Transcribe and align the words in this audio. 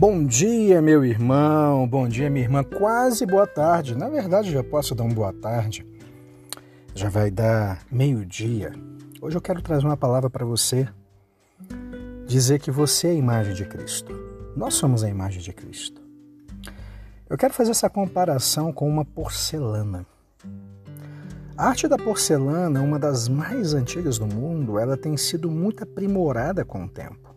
Bom 0.00 0.24
dia, 0.24 0.80
meu 0.80 1.04
irmão, 1.04 1.86
bom 1.86 2.08
dia, 2.08 2.30
minha 2.30 2.46
irmã, 2.46 2.64
quase 2.64 3.26
boa 3.26 3.46
tarde. 3.46 3.94
Na 3.94 4.08
verdade, 4.08 4.50
já 4.50 4.64
posso 4.64 4.94
dar 4.94 5.04
uma 5.04 5.12
boa 5.12 5.30
tarde. 5.30 5.86
Já 6.94 7.10
vai 7.10 7.30
dar 7.30 7.82
meio-dia. 7.92 8.72
Hoje 9.20 9.36
eu 9.36 9.42
quero 9.42 9.60
trazer 9.60 9.84
uma 9.84 9.98
palavra 9.98 10.30
para 10.30 10.42
você. 10.42 10.88
Dizer 12.26 12.60
que 12.60 12.70
você 12.70 13.08
é 13.08 13.10
a 13.10 13.14
imagem 13.14 13.52
de 13.52 13.66
Cristo. 13.66 14.10
Nós 14.56 14.72
somos 14.72 15.04
a 15.04 15.08
imagem 15.10 15.42
de 15.42 15.52
Cristo. 15.52 16.00
Eu 17.28 17.36
quero 17.36 17.52
fazer 17.52 17.72
essa 17.72 17.90
comparação 17.90 18.72
com 18.72 18.88
uma 18.88 19.04
porcelana. 19.04 20.06
A 21.58 21.68
arte 21.68 21.86
da 21.86 21.98
porcelana 21.98 22.80
uma 22.80 22.98
das 22.98 23.28
mais 23.28 23.74
antigas 23.74 24.16
do 24.16 24.26
mundo, 24.26 24.78
ela 24.78 24.96
tem 24.96 25.14
sido 25.18 25.50
muito 25.50 25.82
aprimorada 25.82 26.64
com 26.64 26.86
o 26.86 26.88
tempo. 26.88 27.29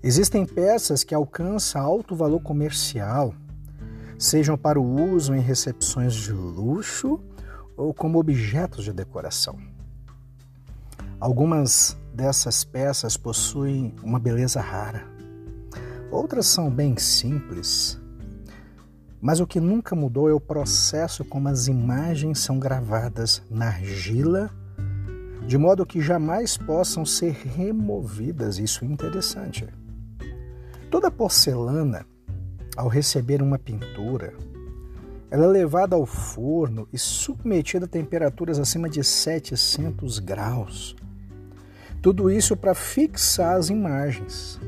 Existem 0.00 0.46
peças 0.46 1.02
que 1.02 1.12
alcançam 1.12 1.82
alto 1.82 2.14
valor 2.14 2.40
comercial, 2.40 3.34
sejam 4.16 4.56
para 4.56 4.78
o 4.78 5.12
uso 5.12 5.34
em 5.34 5.40
recepções 5.40 6.14
de 6.14 6.32
luxo 6.32 7.20
ou 7.76 7.92
como 7.92 8.18
objetos 8.18 8.84
de 8.84 8.92
decoração. 8.92 9.58
Algumas 11.18 11.98
dessas 12.14 12.62
peças 12.62 13.16
possuem 13.16 13.92
uma 14.00 14.20
beleza 14.20 14.60
rara, 14.60 15.04
outras 16.12 16.46
são 16.46 16.70
bem 16.70 16.96
simples, 16.96 18.00
mas 19.20 19.40
o 19.40 19.48
que 19.48 19.58
nunca 19.58 19.96
mudou 19.96 20.28
é 20.28 20.32
o 20.32 20.40
processo 20.40 21.24
como 21.24 21.48
as 21.48 21.66
imagens 21.66 22.38
são 22.38 22.56
gravadas 22.56 23.42
na 23.50 23.66
argila, 23.66 24.48
de 25.44 25.58
modo 25.58 25.84
que 25.84 26.00
jamais 26.00 26.56
possam 26.56 27.04
ser 27.04 27.32
removidas. 27.32 28.58
Isso 28.58 28.84
é 28.84 28.88
interessante. 28.88 29.66
Toda 30.90 31.10
porcelana, 31.10 32.06
ao 32.74 32.88
receber 32.88 33.42
uma 33.42 33.58
pintura, 33.58 34.32
ela 35.30 35.44
é 35.44 35.48
levada 35.48 35.94
ao 35.94 36.06
forno 36.06 36.88
e 36.90 36.98
submetida 36.98 37.84
a 37.84 37.88
temperaturas 37.88 38.58
acima 38.58 38.88
de 38.88 39.04
700 39.04 40.18
graus. 40.18 40.96
Tudo 42.00 42.30
isso 42.30 42.56
para 42.56 42.74
fixar 42.74 43.56
as 43.56 43.68
imagens. 43.68 44.58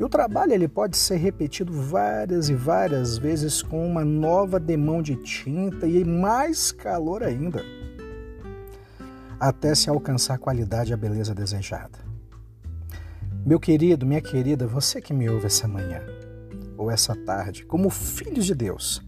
E 0.00 0.02
o 0.02 0.08
trabalho 0.08 0.54
ele 0.54 0.66
pode 0.66 0.96
ser 0.96 1.16
repetido 1.16 1.72
várias 1.72 2.48
e 2.48 2.54
várias 2.54 3.18
vezes 3.18 3.60
com 3.62 3.86
uma 3.86 4.04
nova 4.04 4.58
demão 4.58 5.02
de 5.02 5.16
tinta 5.16 5.86
e 5.86 6.02
mais 6.04 6.72
calor 6.72 7.22
ainda, 7.22 7.62
até 9.38 9.74
se 9.74 9.90
alcançar 9.90 10.34
a 10.34 10.38
qualidade 10.38 10.90
e 10.90 10.94
a 10.94 10.96
beleza 10.96 11.34
desejada. 11.34 12.01
Meu 13.44 13.58
querido, 13.58 14.06
minha 14.06 14.20
querida, 14.20 14.68
você 14.68 15.00
que 15.00 15.12
me 15.12 15.28
ouve 15.28 15.46
essa 15.46 15.66
manhã 15.66 16.00
ou 16.78 16.88
essa 16.88 17.16
tarde, 17.16 17.66
como 17.66 17.90
filhos 17.90 18.46
de 18.46 18.54
Deus, 18.54 19.02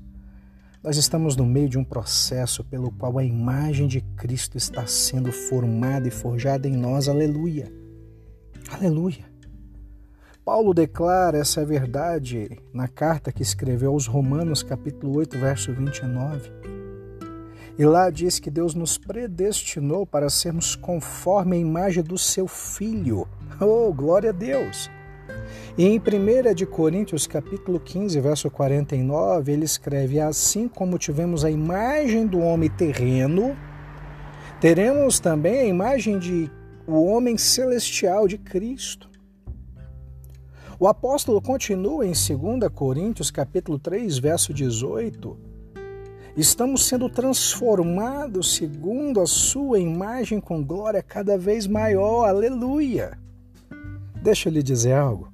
nós 0.83 0.97
estamos 0.97 1.37
no 1.37 1.47
meio 1.47 1.69
de 1.69 1.79
um 1.79 1.85
processo 1.85 2.65
pelo 2.65 2.91
qual 2.91 3.17
a 3.17 3.25
imagem 3.25 3.87
de 3.87 4.01
Cristo 4.01 4.57
está 4.59 4.87
sendo 4.89 5.31
formada 5.31 6.09
e 6.09 6.11
forjada 6.11 6.67
em 6.67 6.77
nós. 6.77 7.09
Aleluia. 7.09 7.73
Aleluia. 8.69 9.25
Paulo 10.45 10.75
declara 10.75 11.39
essa 11.39 11.65
verdade 11.65 12.61
na 12.73 12.89
carta 12.89 13.31
que 13.31 13.43
escreveu 13.43 13.93
aos 13.93 14.09
Romanos, 14.09 14.65
capítulo 14.65 15.17
8, 15.19 15.39
verso 15.39 15.73
29. 15.73 16.51
E 17.77 17.85
lá 17.85 18.09
diz 18.09 18.39
que 18.39 18.51
Deus 18.51 18.75
nos 18.75 18.97
predestinou 18.97 20.07
para 20.07 20.31
sermos 20.31 20.77
conforme 20.77 21.57
a 21.57 21.61
imagem 21.61 22.05
do 22.05 22.17
seu 22.17 22.47
Filho 22.47 23.27
Oh, 23.61 23.93
glória 23.93 24.31
a 24.31 24.33
Deus! 24.33 24.91
E 25.79 25.85
em 25.85 25.99
1 25.99 26.55
de 26.55 26.67
Coríntios, 26.67 27.27
capítulo 27.27 27.79
15, 27.79 28.21
verso 28.21 28.51
49, 28.51 29.53
ele 29.53 29.65
escreve: 29.65 30.21
Assim 30.21 30.69
como 30.69 30.99
tivemos 30.99 31.45
a 31.45 31.51
imagem 31.51 32.27
do 32.27 32.41
homem 32.41 32.69
terreno, 32.69 33.57
teremos 34.61 35.21
também 35.21 35.61
a 35.61 35.65
imagem 35.65 36.19
de 36.19 36.51
o 36.87 37.05
homem 37.05 37.39
celestial 37.39 38.27
de 38.27 38.39
Cristo. 38.39 39.09
O 40.79 40.89
apóstolo 40.89 41.41
continua 41.41 42.05
em 42.05 42.13
2 42.13 42.73
Coríntios, 42.73 43.31
capítulo 43.31 43.79
3, 43.79 44.19
verso 44.19 44.53
18. 44.53 45.54
Estamos 46.37 46.87
sendo 46.87 47.09
transformados 47.09 48.57
segundo 48.57 49.21
a 49.21 49.27
sua 49.27 49.79
imagem 49.79 50.41
com 50.41 50.65
glória 50.65 51.01
cada 51.01 51.39
vez 51.39 51.65
maior. 51.65 52.29
Aleluia! 52.29 53.17
Deixa 54.21 54.49
eu 54.49 54.53
lhe 54.53 54.61
dizer 54.61 54.95
algo. 54.95 55.31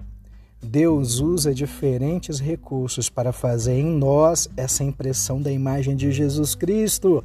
Deus 0.62 1.18
usa 1.18 1.54
diferentes 1.54 2.38
recursos 2.38 3.08
para 3.08 3.32
fazer 3.32 3.78
em 3.78 3.86
nós 3.86 4.46
essa 4.58 4.84
impressão 4.84 5.40
da 5.40 5.50
imagem 5.50 5.96
de 5.96 6.12
Jesus 6.12 6.54
Cristo. 6.54 7.24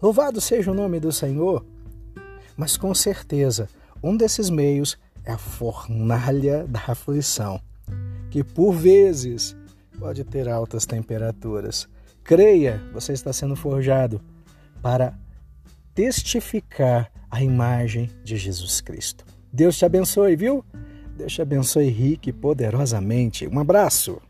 Louvado 0.00 0.40
seja 0.40 0.70
o 0.70 0.74
nome 0.74 1.00
do 1.00 1.10
Senhor! 1.10 1.66
Mas 2.56 2.76
com 2.76 2.94
certeza, 2.94 3.68
um 4.00 4.16
desses 4.16 4.48
meios 4.48 4.96
é 5.24 5.32
a 5.32 5.38
fornalha 5.38 6.64
da 6.64 6.80
aflição, 6.86 7.60
que 8.30 8.44
por 8.44 8.72
vezes 8.72 9.56
pode 9.98 10.22
ter 10.22 10.48
altas 10.48 10.86
temperaturas. 10.86 11.88
Creia, 12.26 12.82
você 12.92 13.12
está 13.12 13.32
sendo 13.32 13.54
forjado 13.54 14.20
para 14.82 15.14
testificar 15.94 17.08
a 17.30 17.40
imagem 17.40 18.10
de 18.24 18.36
Jesus 18.36 18.80
Cristo. 18.80 19.24
Deus 19.52 19.78
te 19.78 19.84
abençoe, 19.84 20.34
viu? 20.34 20.64
Deus 21.16 21.32
te 21.32 21.40
abençoe 21.40 21.88
rique 21.88 22.30
e 22.30 22.32
poderosamente. 22.32 23.46
Um 23.46 23.60
abraço. 23.60 24.20